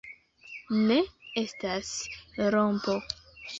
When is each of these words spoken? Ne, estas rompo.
Ne, 0.91 0.97
estas 1.43 1.93
rompo. 2.59 2.99